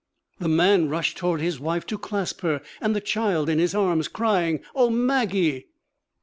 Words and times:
The 0.39 0.47
man 0.47 0.89
rushed 0.89 1.15
toward 1.19 1.41
his 1.41 1.59
wife 1.59 1.85
to 1.85 1.95
clasp 1.99 2.41
her 2.41 2.61
and 2.81 2.95
the 2.95 3.01
child 3.01 3.49
in 3.49 3.59
his 3.59 3.75
arms, 3.75 4.07
crying, 4.07 4.61
'O 4.73 4.89
Maggie!' 4.89 5.67